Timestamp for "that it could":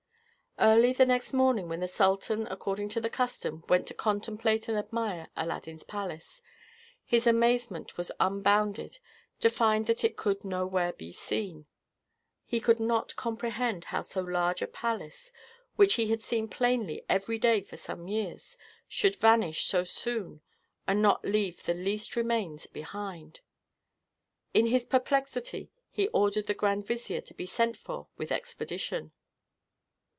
9.87-10.43